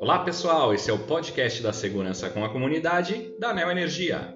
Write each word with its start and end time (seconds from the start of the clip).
Olá 0.00 0.20
pessoal, 0.20 0.72
esse 0.72 0.90
é 0.90 0.94
o 0.94 0.98
podcast 1.00 1.62
da 1.62 1.74
segurança 1.74 2.30
com 2.30 2.42
a 2.42 2.48
comunidade 2.48 3.34
da 3.38 3.52
Neo 3.52 3.70
Energia. 3.70 4.34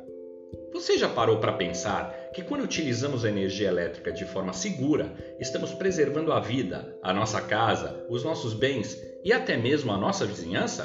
Você 0.75 0.98
já 0.98 1.09
parou 1.09 1.38
para 1.38 1.54
pensar 1.54 2.11
que 2.34 2.43
quando 2.43 2.64
utilizamos 2.64 3.25
a 3.25 3.30
energia 3.30 3.69
elétrica 3.69 4.12
de 4.12 4.27
forma 4.27 4.53
segura, 4.53 5.14
estamos 5.40 5.72
preservando 5.72 6.32
a 6.32 6.38
vida, 6.38 6.95
a 7.02 7.14
nossa 7.14 7.41
casa, 7.41 8.05
os 8.11 8.23
nossos 8.23 8.52
bens 8.52 9.02
e 9.24 9.32
até 9.32 9.56
mesmo 9.56 9.91
a 9.91 9.96
nossa 9.96 10.27
vizinhança? 10.27 10.84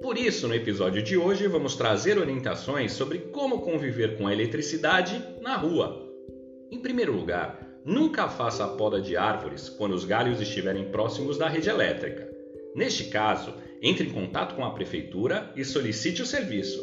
Por 0.00 0.16
isso, 0.16 0.48
no 0.48 0.54
episódio 0.54 1.02
de 1.02 1.18
hoje, 1.18 1.46
vamos 1.46 1.76
trazer 1.76 2.16
orientações 2.16 2.92
sobre 2.92 3.18
como 3.18 3.60
conviver 3.60 4.16
com 4.16 4.26
a 4.26 4.32
eletricidade 4.32 5.22
na 5.42 5.54
rua. 5.54 6.10
Em 6.70 6.78
primeiro 6.78 7.12
lugar, 7.12 7.60
nunca 7.84 8.26
faça 8.26 8.64
a 8.64 8.68
poda 8.68 9.02
de 9.02 9.18
árvores 9.18 9.68
quando 9.68 9.92
os 9.92 10.06
galhos 10.06 10.40
estiverem 10.40 10.90
próximos 10.90 11.36
da 11.36 11.46
rede 11.46 11.68
elétrica. 11.68 12.32
Neste 12.74 13.04
caso, 13.04 13.54
entre 13.82 14.08
em 14.08 14.12
contato 14.12 14.54
com 14.54 14.64
a 14.64 14.70
prefeitura 14.70 15.52
e 15.56 15.64
solicite 15.64 16.22
o 16.22 16.26
serviço. 16.26 16.80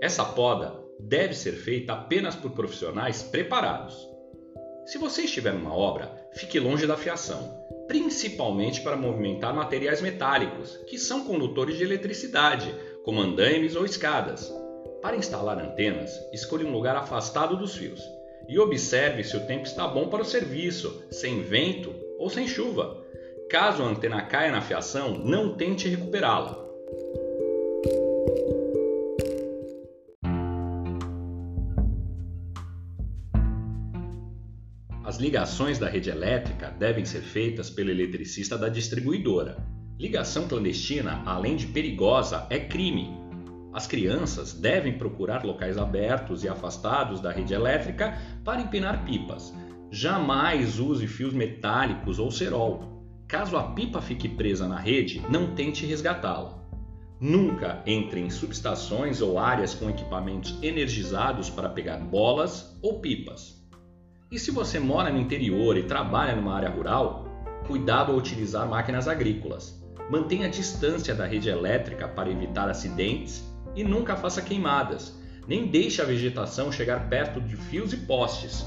Essa 0.00 0.24
poda 0.24 0.78
deve 1.00 1.34
ser 1.34 1.52
feita 1.52 1.92
apenas 1.92 2.36
por 2.36 2.52
profissionais 2.52 3.22
preparados. 3.22 4.08
Se 4.86 4.98
você 4.98 5.22
estiver 5.22 5.54
numa 5.54 5.74
obra, 5.74 6.14
fique 6.34 6.60
longe 6.60 6.86
da 6.86 6.96
fiação, 6.96 7.58
principalmente 7.88 8.82
para 8.82 8.96
movimentar 8.96 9.54
materiais 9.54 10.02
metálicos, 10.02 10.76
que 10.86 10.98
são 10.98 11.24
condutores 11.24 11.78
de 11.78 11.84
eletricidade, 11.84 12.74
como 13.02 13.20
andaimes 13.20 13.76
ou 13.76 13.84
escadas. 13.84 14.52
Para 15.00 15.16
instalar 15.16 15.58
antenas, 15.58 16.10
escolha 16.32 16.66
um 16.66 16.72
lugar 16.72 16.96
afastado 16.96 17.56
dos 17.56 17.74
fios 17.74 18.00
e 18.48 18.58
observe 18.58 19.24
se 19.24 19.36
o 19.36 19.46
tempo 19.46 19.64
está 19.64 19.86
bom 19.88 20.08
para 20.08 20.22
o 20.22 20.26
serviço, 20.26 21.02
sem 21.10 21.42
vento 21.42 21.94
ou 22.18 22.28
sem 22.28 22.46
chuva. 22.46 23.03
Caso 23.54 23.84
a 23.84 23.86
antena 23.86 24.20
caia 24.20 24.50
na 24.50 24.60
fiação, 24.60 25.16
não 25.16 25.54
tente 25.54 25.88
recuperá-la. 25.88 26.58
As 35.04 35.18
ligações 35.18 35.78
da 35.78 35.88
rede 35.88 36.10
elétrica 36.10 36.74
devem 36.80 37.04
ser 37.04 37.20
feitas 37.20 37.70
pelo 37.70 37.90
eletricista 37.90 38.58
da 38.58 38.68
distribuidora. 38.68 39.64
Ligação 40.00 40.48
clandestina, 40.48 41.22
além 41.24 41.54
de 41.54 41.68
perigosa, 41.68 42.48
é 42.50 42.58
crime. 42.58 43.16
As 43.72 43.86
crianças 43.86 44.52
devem 44.52 44.98
procurar 44.98 45.44
locais 45.44 45.78
abertos 45.78 46.42
e 46.42 46.48
afastados 46.48 47.20
da 47.20 47.30
rede 47.30 47.54
elétrica 47.54 48.18
para 48.42 48.62
empinar 48.62 49.04
pipas. 49.04 49.54
Jamais 49.92 50.80
use 50.80 51.06
fios 51.06 51.32
metálicos 51.32 52.18
ou 52.18 52.32
cerol. 52.32 52.93
Caso 53.26 53.56
a 53.56 53.62
pipa 53.62 54.02
fique 54.02 54.28
presa 54.28 54.68
na 54.68 54.78
rede, 54.78 55.22
não 55.30 55.54
tente 55.54 55.86
resgatá-la. 55.86 56.62
Nunca 57.18 57.82
entre 57.86 58.20
em 58.20 58.28
subestações 58.28 59.22
ou 59.22 59.38
áreas 59.38 59.74
com 59.74 59.88
equipamentos 59.88 60.58
energizados 60.62 61.48
para 61.48 61.70
pegar 61.70 61.96
bolas 61.98 62.76
ou 62.82 63.00
pipas. 63.00 63.64
E 64.30 64.38
se 64.38 64.50
você 64.50 64.78
mora 64.78 65.10
no 65.10 65.18
interior 65.18 65.76
e 65.76 65.84
trabalha 65.84 66.36
numa 66.36 66.54
área 66.54 66.68
rural, 66.68 67.26
cuidado 67.66 68.12
ao 68.12 68.18
utilizar 68.18 68.68
máquinas 68.68 69.08
agrícolas. 69.08 69.82
Mantenha 70.10 70.46
a 70.46 70.50
distância 70.50 71.14
da 71.14 71.24
rede 71.24 71.48
elétrica 71.48 72.06
para 72.06 72.30
evitar 72.30 72.68
acidentes 72.68 73.42
e 73.74 73.82
nunca 73.82 74.16
faça 74.16 74.42
queimadas. 74.42 75.18
Nem 75.48 75.66
deixe 75.66 76.02
a 76.02 76.04
vegetação 76.04 76.70
chegar 76.70 77.08
perto 77.08 77.40
de 77.40 77.56
fios 77.56 77.92
e 77.92 77.96
postes. 77.96 78.66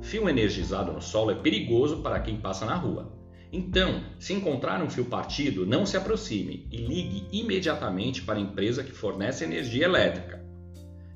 Fio 0.00 0.28
energizado 0.28 0.92
no 0.92 1.02
solo 1.02 1.30
é 1.30 1.34
perigoso 1.34 1.98
para 1.98 2.20
quem 2.20 2.36
passa 2.36 2.64
na 2.64 2.74
rua. 2.74 3.15
Então, 3.52 4.02
se 4.18 4.32
encontrar 4.32 4.82
um 4.82 4.90
fio 4.90 5.04
partido, 5.04 5.64
não 5.64 5.86
se 5.86 5.96
aproxime 5.96 6.66
e 6.70 6.78
ligue 6.78 7.26
imediatamente 7.32 8.22
para 8.22 8.38
a 8.38 8.40
empresa 8.40 8.82
que 8.82 8.92
fornece 8.92 9.44
energia 9.44 9.84
elétrica. 9.84 10.44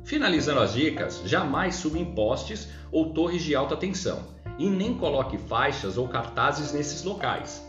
Finalizando 0.05 0.61
as 0.61 0.73
dicas, 0.73 1.23
jamais 1.25 1.75
suba 1.75 1.99
em 1.99 2.15
postes 2.15 2.69
ou 2.91 3.13
torres 3.13 3.43
de 3.43 3.55
alta 3.55 3.77
tensão 3.77 4.29
e 4.59 4.69
nem 4.69 4.95
coloque 4.95 5.39
faixas 5.39 5.97
ou 5.97 6.09
cartazes 6.09 6.73
nesses 6.73 7.05
locais. 7.05 7.65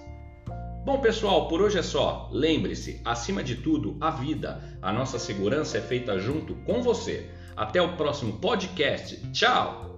Bom, 0.83 0.99
pessoal, 0.99 1.47
por 1.47 1.61
hoje 1.61 1.77
é 1.77 1.83
só. 1.83 2.27
Lembre-se, 2.31 2.99
acima 3.05 3.43
de 3.43 3.55
tudo, 3.55 3.97
a 4.01 4.09
vida. 4.09 4.63
A 4.81 4.91
nossa 4.91 5.19
segurança 5.19 5.77
é 5.77 5.81
feita 5.81 6.17
junto 6.17 6.55
com 6.65 6.81
você. 6.81 7.29
Até 7.55 7.81
o 7.81 7.95
próximo 7.95 8.39
podcast. 8.39 9.17
Tchau! 9.31 9.90